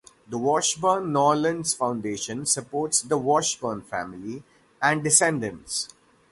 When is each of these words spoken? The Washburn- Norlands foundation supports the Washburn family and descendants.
The 0.27 0.39
Washburn- 0.39 1.11
Norlands 1.13 1.75
foundation 1.77 2.47
supports 2.47 3.03
the 3.03 3.19
Washburn 3.19 3.81
family 3.83 4.41
and 4.81 5.03
descendants. 5.03 5.89